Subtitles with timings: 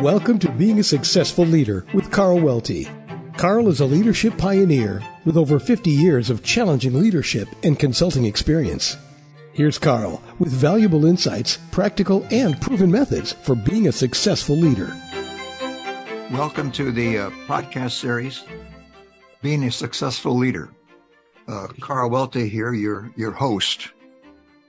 [0.00, 2.88] Welcome to Being a Successful Leader with Carl Welty.
[3.36, 8.96] Carl is a leadership pioneer with over 50 years of challenging leadership and consulting experience.
[9.52, 14.96] Here's Carl with valuable insights, practical, and proven methods for being a successful leader.
[16.32, 18.42] Welcome to the uh, podcast series,
[19.42, 20.70] Being a Successful Leader.
[21.46, 23.90] Uh, Carl Welty here, your, your host.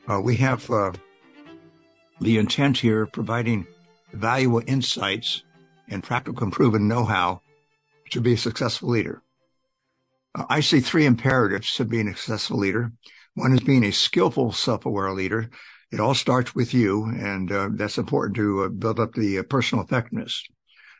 [0.10, 0.92] Uh, we have uh,
[2.20, 3.66] the intent here of providing
[4.14, 5.44] valuable insights
[5.88, 7.42] and practical and proven know-how
[8.12, 9.22] to be a successful leader.
[10.36, 12.92] I see three imperatives to being a successful leader.
[13.36, 15.50] One is being a skillful, self-aware leader.
[15.92, 19.44] It all starts with you, and uh, that's important to uh, build up the uh,
[19.44, 20.44] personal effectiveness.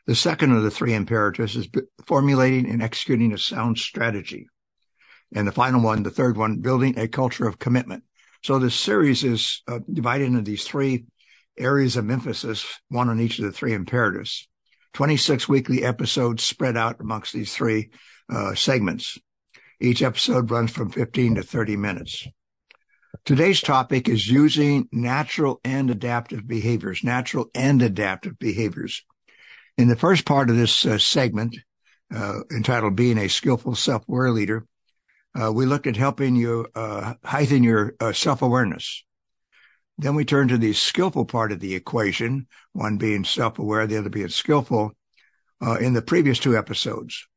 [0.06, 4.48] The second of the three imperatives is b- formulating and executing a sound strategy.
[5.34, 8.04] And the final one, the third one, building a culture of commitment.
[8.44, 11.06] So this series is uh, divided into these three
[11.58, 14.48] areas of emphasis, one on each of the three imperatives.
[14.94, 17.90] 26 weekly episodes spread out amongst these three
[18.30, 19.18] uh, segments.
[19.80, 22.28] Each episode runs from 15 to 30 minutes.
[23.26, 29.04] Today's topic is using natural and adaptive behaviors, natural and adaptive behaviors.
[29.78, 31.58] In the first part of this uh, segment,
[32.14, 34.66] uh, entitled Being a Skillful Self-Aware Leader,
[35.40, 39.04] uh, we looked at helping you uh, heighten your uh, self-awareness.
[40.02, 44.10] Then we turn to the skillful part of the equation, one being self-aware, the other
[44.10, 44.94] being skillful.
[45.64, 47.28] Uh, in the previous two episodes,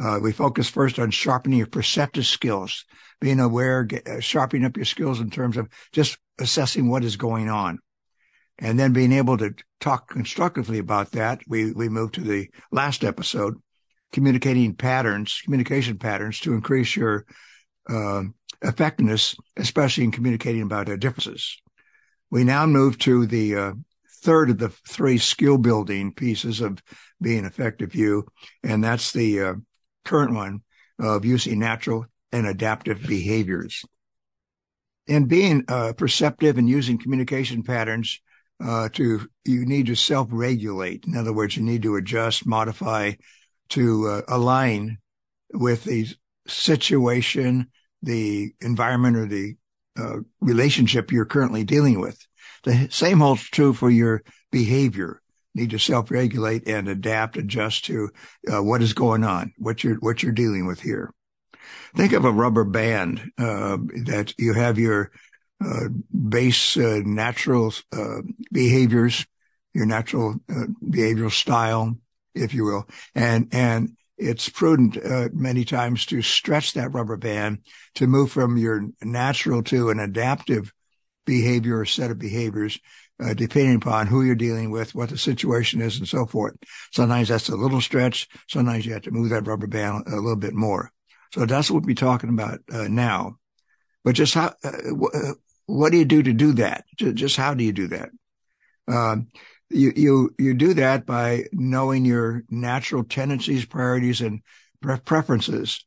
[0.00, 2.84] uh, we focused first on sharpening your perceptive skills,
[3.20, 7.14] being aware, get, uh, sharpening up your skills in terms of just assessing what is
[7.14, 7.78] going on.
[8.58, 13.04] And then being able to talk constructively about that, we, we moved to the last
[13.04, 13.54] episode,
[14.12, 17.24] communicating patterns, communication patterns to increase your
[17.88, 18.24] uh,
[18.62, 21.56] effectiveness, especially in communicating about differences.
[22.30, 23.72] We now move to the uh,
[24.22, 26.82] third of the three skill building pieces of
[27.20, 28.26] being effective you,
[28.62, 29.54] and that's the uh,
[30.04, 30.60] current one
[30.98, 33.84] of using natural and adaptive behaviors.
[35.08, 38.20] And being uh, perceptive and using communication patterns
[38.64, 41.06] uh, to, you need to self-regulate.
[41.06, 43.12] In other words, you need to adjust, modify
[43.70, 44.98] to uh, align
[45.52, 46.06] with the
[46.46, 47.70] situation,
[48.02, 49.56] the environment or the
[49.98, 52.26] uh, relationship you're currently dealing with.
[52.64, 55.20] The same holds true for your behavior.
[55.54, 58.10] You need to self-regulate and adapt, adjust to
[58.52, 61.12] uh, what is going on, what you're what you're dealing with here.
[61.96, 65.10] Think of a rubber band uh, that you have your
[65.64, 65.88] uh,
[66.28, 69.26] base uh, natural uh, behaviors,
[69.74, 71.96] your natural behavioral style,
[72.34, 77.60] if you will, and and it's prudent uh, many times to stretch that rubber band
[77.94, 80.72] to move from your natural to an adaptive
[81.24, 82.78] behavior or set of behaviors,
[83.22, 86.54] uh, depending upon who you're dealing with, what the situation is, and so forth.
[86.92, 88.28] Sometimes that's a little stretch.
[88.48, 90.92] Sometimes you have to move that rubber band a little bit more.
[91.32, 93.36] So that's what we'll be talking about uh, now.
[94.04, 95.32] But just how, uh, uh,
[95.66, 96.84] what do you do to do that?
[96.96, 98.10] Just how do you do that?
[98.88, 99.28] Um,
[99.70, 104.42] you, you, you do that by knowing your natural tendencies, priorities, and
[105.04, 105.84] preferences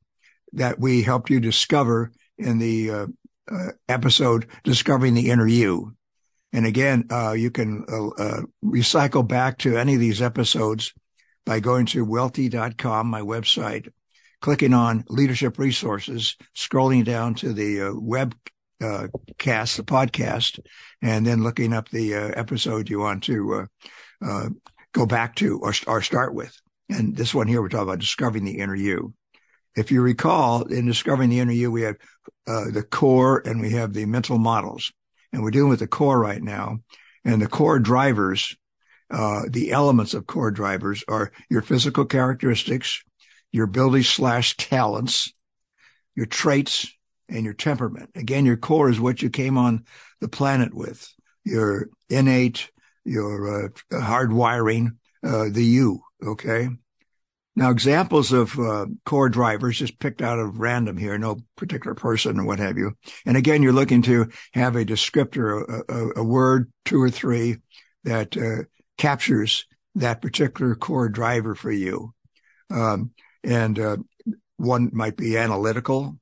[0.54, 3.08] that we helped you discover in the uh,
[3.52, 5.96] uh, episode, Discovering the Inner You.
[6.54, 10.94] And again, uh, you can uh, uh, recycle back to any of these episodes
[11.46, 13.90] by going to welty.com, my website,
[14.40, 18.36] clicking on leadership resources, scrolling down to the uh, web
[18.84, 19.08] uh,
[19.38, 20.60] cast, the podcast,
[21.02, 23.66] and then looking up the uh, episode you want to uh,
[24.26, 24.50] uh,
[24.94, 26.56] go back to or, or start with.
[26.90, 29.14] And this one here, we're talking about discovering the inner you.
[29.76, 31.96] If you recall, in discovering the inner you, we have
[32.48, 34.92] uh, the core and we have the mental models,
[35.32, 36.80] and we're dealing with the core right now.
[37.26, 38.56] And the core drivers,
[39.10, 43.02] uh, the elements of core drivers are your physical characteristics,
[43.52, 45.34] your abilities slash talents,
[46.16, 46.94] your traits,
[47.30, 48.10] and your temperament.
[48.16, 49.86] Again, your core is what you came on
[50.22, 51.12] the planet with,
[51.44, 52.70] your innate,
[53.06, 56.02] your uh, hard wiring, uh, the you.
[56.26, 56.70] Okay.
[57.56, 62.40] Now, examples of uh, core drivers just picked out of random here, no particular person
[62.40, 62.94] or what have you.
[63.28, 67.58] And again, you're looking to have a descriptor, a, a, word, two or three
[68.06, 68.64] that uh,
[68.98, 69.66] captures
[69.96, 72.14] that particular core driver for you.
[72.72, 73.12] Um,
[73.44, 73.98] and uh,
[74.58, 76.18] one might be analytical.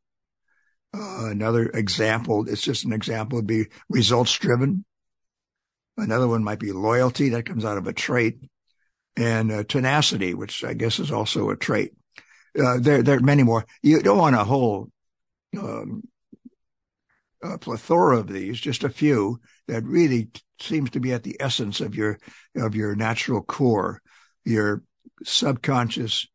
[0.94, 4.84] Uh, another example, it's just an example, would be results driven.
[5.98, 8.40] Another one might be loyalty that comes out of a trait
[9.16, 11.94] and uh, tenacity, which I guess is also a trait.
[12.60, 13.66] Uh, there, there are many more.
[13.82, 14.90] You don't want a whole
[15.58, 16.04] um,
[17.44, 20.30] a plethora of these, just a few that really
[20.60, 22.20] seems to be at the essence of your
[22.56, 24.02] of your natural core.
[24.46, 24.84] your
[25.24, 26.28] subconscious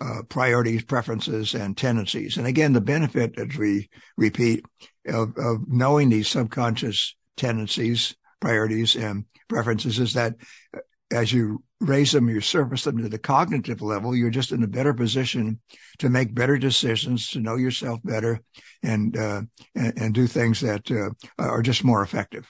[0.00, 2.36] uh, priorities, preferences, and tendencies.
[2.36, 4.64] And again, the benefit, as we repeat,
[5.06, 10.36] of, of knowing these subconscious tendencies, priorities, and preferences is that
[10.74, 10.80] uh,
[11.12, 14.68] as you raise them, you surface them to the cognitive level, you're just in a
[14.68, 15.60] better position
[15.98, 18.40] to make better decisions, to know yourself better,
[18.82, 19.42] and uh,
[19.74, 22.48] and, and, do things that uh, are just more effective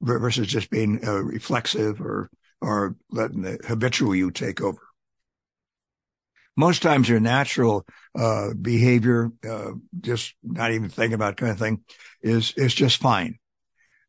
[0.00, 2.30] versus just being uh, reflexive or
[2.60, 4.80] or letting the habitual you take over
[6.56, 7.84] most times your natural
[8.16, 11.80] uh, behavior, uh, just not even thinking about kind of thing,
[12.22, 13.38] is is just fine,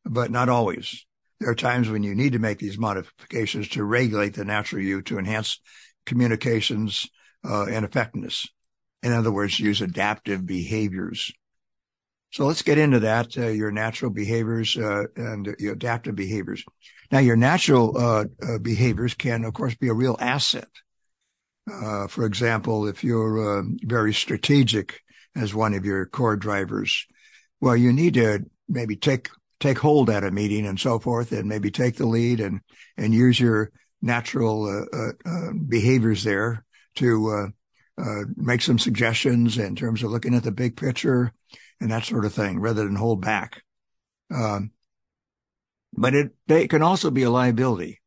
[0.05, 1.05] but not always.
[1.39, 5.01] There are times when you need to make these modifications to regulate the natural you
[5.03, 5.59] to enhance
[6.05, 7.07] communications
[7.43, 8.47] uh, and effectiveness.
[9.03, 11.31] In other words, use adaptive behaviors.
[12.31, 13.37] So let's get into that.
[13.37, 16.63] Uh, your natural behaviors uh, and your adaptive behaviors.
[17.11, 18.25] Now, your natural uh,
[18.61, 20.67] behaviors can, of course, be a real asset
[21.71, 25.01] uh, for example, if you're uh, very strategic
[25.35, 27.05] as one of your core drivers,
[27.59, 29.29] well, you need to maybe take
[29.59, 32.61] take hold at a meeting and so forth, and maybe take the lead and
[32.97, 33.71] and use your
[34.01, 36.63] natural uh, uh, uh behaviors there
[36.95, 37.51] to
[37.97, 41.33] uh, make some suggestions in terms of looking at the big picture
[41.81, 43.63] and that sort of thing, rather than hold back.
[44.33, 44.71] Um,
[45.93, 48.01] but it, it can also be a liability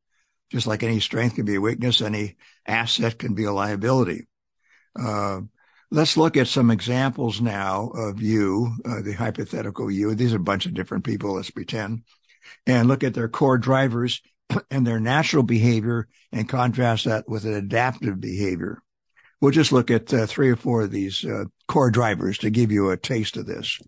[0.50, 2.36] just like any strength can be a weakness, any
[2.68, 4.26] asset can be a liability.
[4.98, 5.40] Uh,
[5.90, 10.14] let's look at some examples now of you, uh, the hypothetical you.
[10.14, 12.02] These are a bunch of different people, let's pretend,
[12.66, 14.20] and look at their core drivers
[14.70, 18.82] and their natural behavior and contrast that with an adaptive behavior.
[19.40, 22.72] We'll just look at uh, three or four of these uh, core drivers to give
[22.72, 23.78] you a taste of this.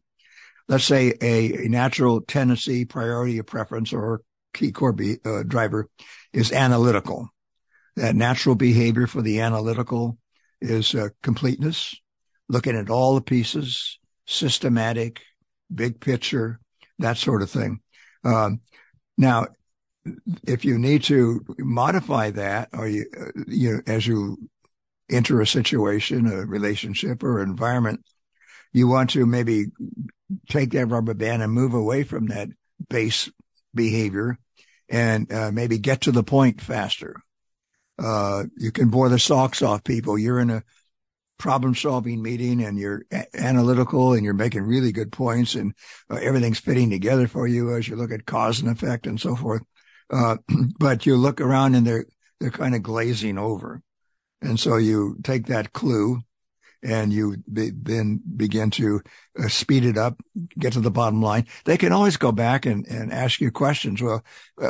[0.69, 4.23] Let's say a, a natural tendency, priority, or preference, or
[4.55, 5.89] key core be, uh, driver
[6.33, 7.29] is analytical.
[8.01, 10.17] That natural behavior for the analytical
[10.63, 11.95] is uh, completeness,
[12.49, 15.21] looking at all the pieces, systematic,
[15.73, 16.61] big picture,
[16.99, 17.81] that sort of thing.
[18.25, 18.61] Um,
[19.19, 19.49] now,
[20.47, 24.39] if you need to modify that, or you, uh, you as you
[25.11, 28.01] enter a situation, a relationship, or environment,
[28.73, 29.67] you want to maybe
[30.49, 32.49] take that rubber band and move away from that
[32.89, 33.31] base
[33.75, 34.39] behavior
[34.89, 37.23] and uh, maybe get to the point faster.
[38.03, 40.19] Uh, you can bore the socks off people.
[40.19, 40.63] You're in a
[41.39, 45.73] problem solving meeting and you're a- analytical and you're making really good points and
[46.11, 49.35] uh, everything's fitting together for you as you look at cause and effect and so
[49.35, 49.63] forth.
[50.11, 50.37] Uh,
[50.79, 52.07] but you look around and they're,
[52.41, 53.83] they're kind of glazing over.
[54.43, 56.21] And so you take that clue
[56.83, 59.03] and you be, then begin to
[59.39, 60.21] uh, speed it up,
[60.59, 61.47] get to the bottom line.
[61.65, 64.01] They can always go back and, and ask you questions.
[64.03, 64.23] Well,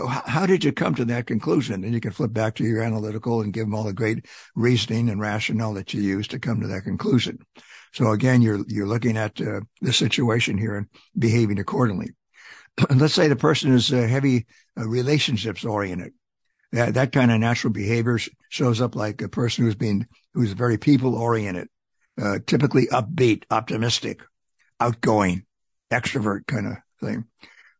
[0.06, 1.84] how did you come to that conclusion?
[1.84, 4.26] And you can flip back to your analytical and give them all the great
[4.56, 7.38] reasoning and rationale that you use to come to that conclusion.
[7.92, 10.86] So again, you're, you're looking at uh, the situation here and
[11.18, 12.10] behaving accordingly.
[12.90, 14.46] Let's say the person is uh, heavy
[14.78, 16.12] uh, relationships oriented.
[16.72, 20.78] That, that kind of natural behavior shows up like a person who's being, who's very
[20.78, 21.68] people oriented
[22.20, 24.20] uh, typically upbeat, optimistic,
[24.78, 25.44] outgoing,
[25.90, 27.24] extrovert kind of thing.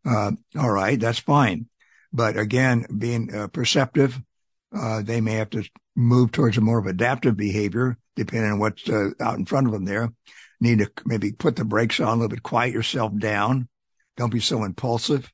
[0.05, 1.67] Uh, all right, that's fine.
[2.13, 4.21] But again, being uh, perceptive,
[4.77, 5.65] uh, they may have to
[5.97, 9.73] move towards a more of adaptive behavior, depending on what's uh, out in front of
[9.73, 10.13] them there.
[10.61, 13.69] Need to maybe put the brakes on a little bit, quiet yourself down.
[14.17, 15.33] Don't be so impulsive.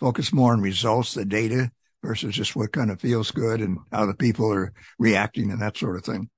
[0.00, 1.70] Focus more on results, the data,
[2.02, 5.76] versus just what kind of feels good and how the people are reacting and that
[5.76, 6.28] sort of thing.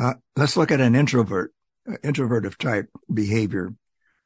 [0.00, 1.52] Uh, let's look at an introvert,
[1.86, 3.74] uh, type behavior,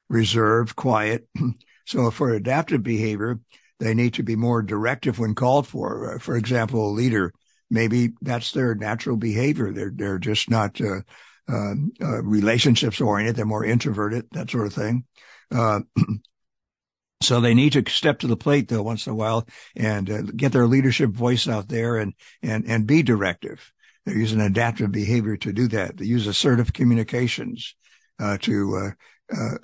[0.08, 1.26] reserved, quiet.
[1.84, 3.40] so for adaptive behavior,
[3.80, 6.14] they need to be more directive when called for.
[6.14, 7.32] Uh, for example, a leader,
[7.70, 9.72] maybe that's their natural behavior.
[9.72, 11.00] They're, they're just not, uh,
[11.48, 13.34] um, uh, relationships oriented.
[13.34, 15.06] They're more introverted, that sort of thing.
[15.52, 15.80] Uh,
[17.20, 20.52] so they need to step to the plate though once in a while and get
[20.52, 23.73] their leadership voice out there and, and, and be directive.
[24.04, 25.96] They're using adaptive behavior to do that.
[25.96, 27.74] They use assertive communications
[28.18, 29.58] uh, to uh, uh,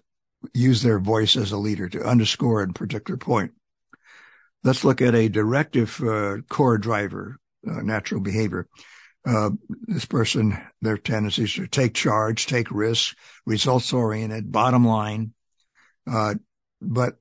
[0.54, 3.52] use their voice as a leader to underscore a particular point.
[4.64, 8.66] Let's look at a directive uh, core driver, uh, natural behavior.
[9.26, 9.50] Uh,
[9.86, 15.34] this person, their tendencies to take charge, take risks, results oriented, bottom line.
[16.06, 17.16] but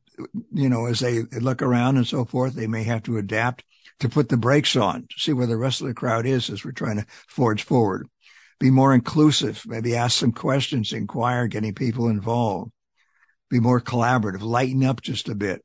[0.52, 3.64] you know, as they look around and so forth, they may have to adapt
[4.00, 6.64] to put the brakes on to see where the rest of the crowd is as
[6.64, 8.08] we're trying to forge forward.
[8.60, 12.72] Be more inclusive, maybe ask some questions, inquire, getting people involved.
[13.50, 15.64] Be more collaborative, lighten up just a bit.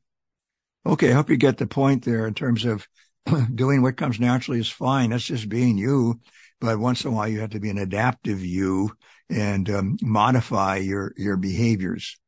[0.86, 2.86] Okay, I hope you get the point there in terms of
[3.54, 5.10] doing what comes naturally is fine.
[5.10, 6.20] That's just being you.
[6.60, 8.92] But once in a while, you have to be an adaptive you
[9.28, 12.18] and um, modify your, your behaviors.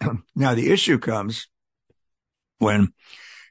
[0.36, 1.48] now, the issue comes
[2.58, 2.92] when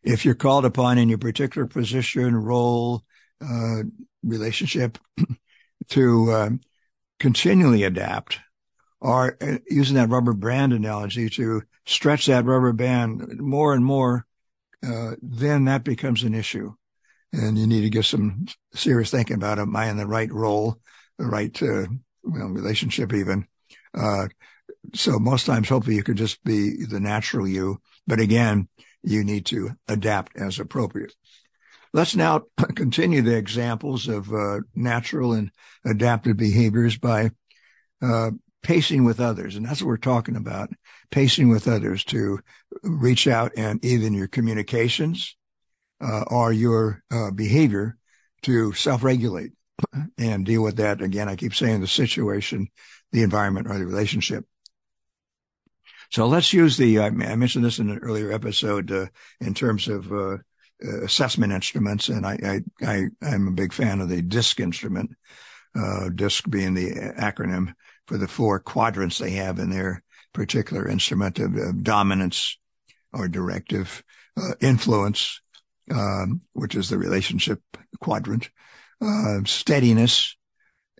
[0.03, 3.03] if you're called upon in your particular position, role,
[3.41, 3.83] uh,
[4.24, 4.98] relationship
[5.89, 6.50] to uh,
[7.19, 8.39] continually adapt
[9.00, 14.25] or uh, using that rubber band analogy to stretch that rubber band more and more,
[14.86, 16.74] uh, then that becomes an issue.
[17.31, 20.79] And you need to get some serious thinking about, am I in the right role,
[21.17, 21.88] the right, uh,
[22.24, 23.48] well, relationship even?
[23.93, 24.27] Uh,
[24.93, 27.81] so most times, hopefully you could just be the natural you.
[28.05, 28.67] But again,
[29.03, 31.13] you need to adapt as appropriate.
[31.93, 32.43] Let's now
[32.75, 35.51] continue the examples of uh, natural and
[35.86, 37.31] adaptive behaviors by
[38.01, 38.31] uh,
[38.63, 39.55] pacing with others.
[39.55, 40.69] And that's what we're talking about,
[41.12, 42.39] pacing with others to
[42.81, 45.36] reach out and even your communications
[46.01, 47.98] uh, or your uh, behavior
[48.43, 49.51] to self-regulate
[50.17, 51.01] and deal with that.
[51.01, 52.69] Again, I keep saying the situation,
[53.12, 54.45] the environment, or the relationship.
[56.13, 59.08] So let's use the, I mentioned this in an earlier episode, uh,
[59.41, 60.38] in terms of, uh,
[61.01, 62.08] assessment instruments.
[62.08, 65.15] And I, I, I, am a big fan of the DISC instrument,
[65.75, 67.74] uh, DISC being the acronym
[68.05, 70.03] for the four quadrants they have in their
[70.34, 72.60] particular instrument of, of dominance
[73.12, 74.03] or directive,
[74.38, 75.41] uh, influence,
[75.89, 77.60] um, which is the relationship
[78.01, 78.51] quadrant,
[79.01, 80.38] uh, steadiness,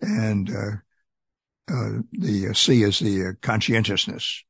[0.00, 4.42] and, uh, the C is the conscientiousness.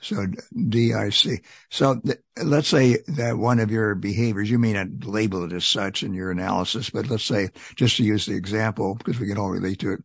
[0.00, 0.26] So
[0.68, 1.44] DIC.
[1.70, 5.64] So th- let's say that one of your behaviors, you may not label it as
[5.64, 9.38] such in your analysis, but let's say just to use the example, because we can
[9.38, 10.00] all relate to it,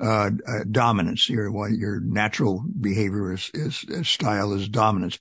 [0.00, 1.28] uh, uh, dominance.
[1.28, 5.18] Your your natural behavior is, is, is style is dominance.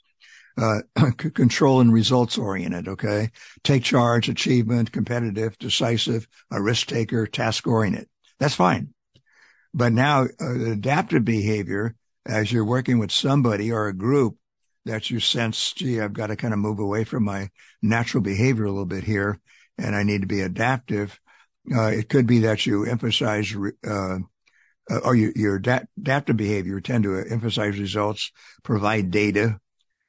[0.58, 0.80] Uh,
[1.18, 2.88] control and results oriented.
[2.88, 3.30] Okay.
[3.64, 8.08] Take charge, achievement, competitive, decisive, a risk taker, task oriented.
[8.40, 8.94] That's fine.
[9.74, 11.96] But now uh, adaptive behavior
[12.26, 14.38] as you're working with somebody or a group
[14.86, 17.50] that you sense, gee, I've got to kind of move away from my
[17.82, 19.40] natural behavior a little bit here
[19.78, 21.20] and I need to be adaptive.
[21.74, 23.56] Uh, it could be that you emphasize,
[23.88, 24.20] uh,
[25.04, 28.32] or you, your adaptive behavior tend to emphasize results,
[28.64, 29.60] provide data,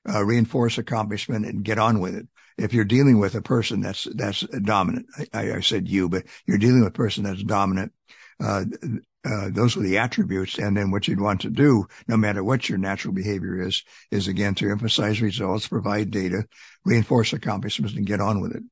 [0.09, 2.29] uh, reinforce accomplishment and get on with it.
[2.59, 6.59] If you're dealing with a person that's, that's dominant, I, I said you, but you're
[6.59, 7.93] dealing with a person that's dominant,
[8.39, 10.59] those are the attributes.
[10.59, 14.29] And then what you'd want to do, no matter what your natural behavior is, is
[14.29, 16.47] again to emphasize results, provide data,
[16.85, 18.63] reinforce accomplishments and get on with it.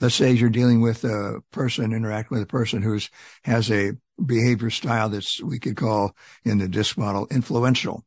[0.00, 3.08] Let's say you're dealing with a person, interacting with a person who's
[3.44, 3.92] has a
[4.24, 6.14] behavior style that's we could call
[6.44, 8.04] in the DISC model influential.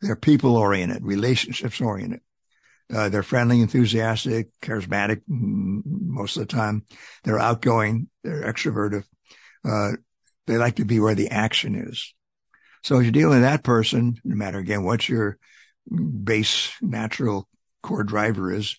[0.00, 2.20] They're people oriented, relationships oriented.
[2.92, 6.84] Uh, they're friendly, enthusiastic, charismatic mm, most of the time.
[7.22, 8.08] They're outgoing.
[8.24, 9.04] They're extroverted.
[9.64, 9.92] Uh,
[10.46, 12.14] they like to be where the action is.
[12.82, 15.38] So as you're dealing with that person, no matter again what your
[15.88, 17.48] base natural
[17.82, 18.76] core driver is,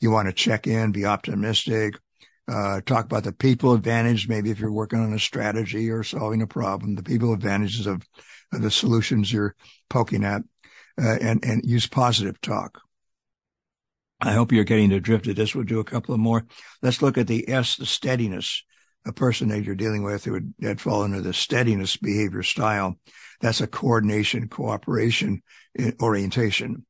[0.00, 1.94] you want to check in, be optimistic,
[2.46, 4.28] uh, talk about the people advantage.
[4.28, 8.02] Maybe if you're working on a strategy or solving a problem, the people advantages of,
[8.52, 9.54] of the solutions you're
[9.90, 10.42] poking at,
[11.00, 12.80] uh, and, and use positive talk.
[14.20, 15.54] I hope you're getting the drift of this.
[15.54, 16.44] We'll do a couple of more.
[16.82, 18.64] Let's look at the S, the steadiness
[19.08, 22.96] a person that you're dealing with who would that fall under the steadiness behavior style.
[23.40, 25.42] That's a coordination, cooperation
[26.00, 26.84] orientation,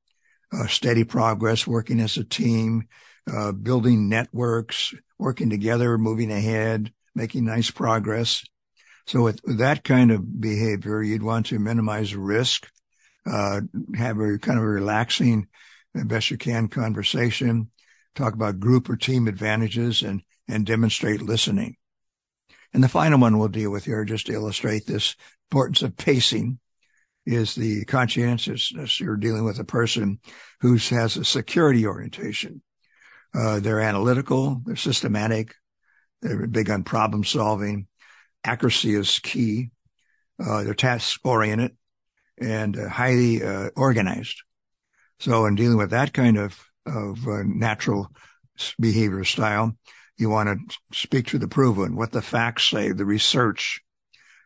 [0.53, 2.89] uh, steady progress, working as a team,
[3.33, 8.45] uh, building networks, working together, moving ahead, making nice progress.
[9.07, 12.69] So with, that kind of behavior, you'd want to minimize risk,
[13.27, 13.61] uh,
[13.97, 15.49] have a kind of a relaxing,
[15.95, 17.71] best you can conversation,
[18.15, 21.77] talk about group or team advantages and, and demonstrate listening.
[22.73, 25.17] And the final one we'll deal with here, just to illustrate this
[25.51, 26.59] importance of pacing,
[27.25, 29.01] is the conscientiousness.
[29.01, 30.19] You're dealing with a person
[30.61, 32.63] who has a security orientation.
[33.35, 35.55] Uh, they're analytical, they're systematic,
[36.23, 37.87] they're big on problem solving.
[38.45, 39.71] Accuracy is key.
[40.43, 41.77] Uh, they're task oriented
[42.41, 44.43] and uh, highly uh, organized.
[45.21, 48.09] So in dealing with that kind of, of uh, natural
[48.81, 49.77] behavior style,
[50.19, 53.81] you want to speak to the proven, what the facts say, the research,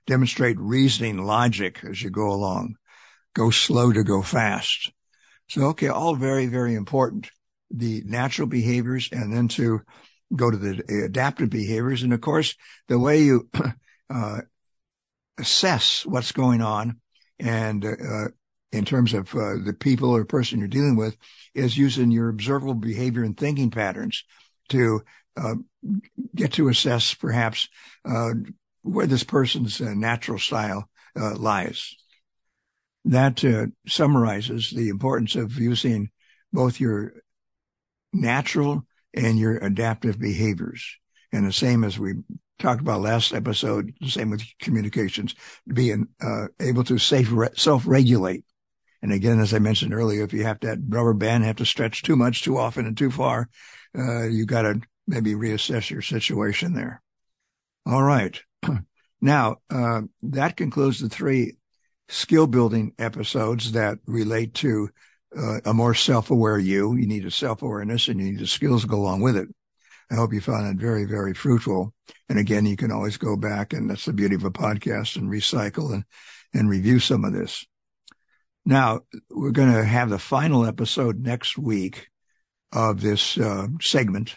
[0.07, 2.77] demonstrate reasoning, logic as you go along.
[3.35, 4.93] Go slow to go fast.
[5.49, 7.31] So, okay, all very, very important.
[7.71, 9.81] The natural behaviors and then to
[10.37, 12.03] go to the adaptive behaviors.
[12.03, 12.55] And of course,
[12.89, 13.49] the way you
[14.11, 14.41] uh,
[15.39, 17.01] assess what's going on
[17.39, 18.29] and uh,
[18.73, 21.17] in terms of uh, the people or person you're dealing with
[21.55, 24.25] is using your observable behavior and thinking patterns
[24.69, 25.03] to
[26.35, 27.69] get to assess perhaps
[28.05, 28.33] uh,
[28.83, 31.95] where this person's uh, natural style uh, lies.
[33.05, 36.11] That uh, summarizes the importance of using
[36.53, 37.15] both your
[38.13, 38.85] natural
[39.15, 40.99] and your adaptive behaviors.
[41.33, 42.15] And the same as we
[42.59, 45.35] talked about last episode, the same with communications,
[45.67, 48.45] being uh, able to safe, self-regulate.
[49.03, 52.03] And again, as I mentioned earlier, if you have that rubber band have to stretch
[52.03, 53.49] too much, too often, and too far,
[53.99, 57.03] uh, you got to maybe reassess your situation there.
[57.87, 58.41] All right.
[59.21, 61.57] now, uh, that concludes the three
[62.09, 64.91] skill building episodes that relate to
[65.37, 66.95] uh, a more self-aware you.
[66.95, 69.49] You need a self-awareness and you need the skills to go along with it.
[70.11, 71.95] I hope you found it very, very fruitful.
[72.29, 75.31] And again, you can always go back and that's the beauty of a podcast and
[75.31, 76.05] recycle and,
[76.53, 77.65] and review some of this.
[78.65, 82.09] Now we're going to have the final episode next week
[82.73, 84.37] of this uh, segment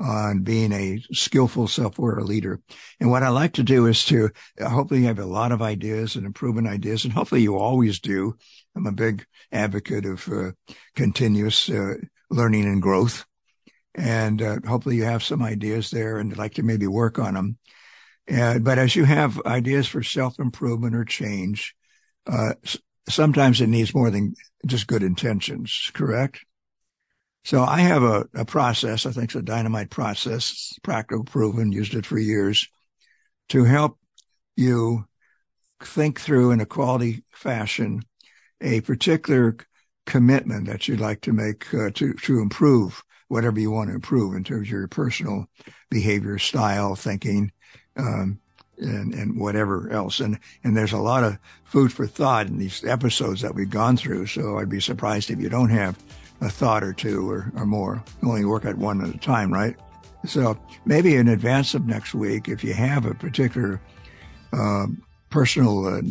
[0.00, 2.60] on being a skillful self-aware leader.
[2.98, 4.30] And what I like to do is to
[4.60, 8.36] hopefully have a lot of ideas and improvement ideas, and hopefully you always do.
[8.74, 10.52] I'm a big advocate of uh,
[10.96, 11.94] continuous uh,
[12.30, 13.26] learning and growth.
[13.94, 17.58] And uh, hopefully you have some ideas there and like to maybe work on them.
[18.62, 21.74] but as you have ideas for self-improvement or change,
[22.26, 22.54] uh,
[23.08, 26.44] sometimes it needs more than just good intentions, correct?
[27.44, 31.94] So I have a, a process, I think it's a dynamite process, practical proven, used
[31.94, 32.68] it for years
[33.48, 33.98] to help
[34.56, 35.06] you
[35.82, 38.02] think through in a quality fashion
[38.60, 39.56] a particular
[40.06, 44.34] commitment that you'd like to make uh, to, to improve whatever you want to improve
[44.34, 45.46] in terms of your personal
[45.88, 47.52] behavior, style, thinking,
[47.96, 48.38] um,
[48.78, 50.20] and, and whatever else.
[50.20, 53.96] And, and there's a lot of food for thought in these episodes that we've gone
[53.96, 54.26] through.
[54.26, 55.96] So I'd be surprised if you don't have
[56.40, 58.02] a thought or two or, or more.
[58.22, 59.76] You only work at one at a time, right?
[60.26, 63.80] So maybe in advance of next week, if you have a particular
[64.52, 64.86] uh,
[65.30, 66.02] personal uh,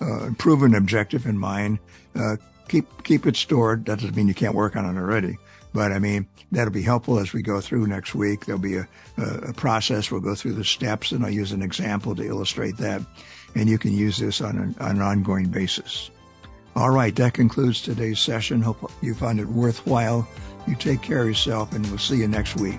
[0.00, 1.78] uh, improvement objective in mind,
[2.14, 2.36] uh,
[2.68, 3.86] keep keep it stored.
[3.86, 5.38] That doesn't mean you can't work on it already,
[5.72, 8.46] but I mean that'll be helpful as we go through next week.
[8.46, 10.10] There'll be a, a process.
[10.10, 13.02] We'll go through the steps, and I'll use an example to illustrate that,
[13.54, 16.10] and you can use this on an, on an ongoing basis.
[16.78, 18.62] All right, that concludes today's session.
[18.62, 20.28] Hope you found it worthwhile.
[20.68, 22.78] You take care of yourself, and we'll see you next week.